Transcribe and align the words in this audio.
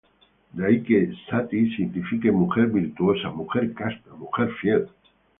De 0.55 0.61
ahí 0.65 0.77
que 0.85 0.99
"sati" 1.29 1.61
signifique 1.75 2.31
‘mujer 2.39 2.65
virtuosa’, 2.79 3.27
‘mujer 3.39 3.65
casta’, 3.79 4.09
‘mujer 4.21 4.49
fiel’. 4.63 4.83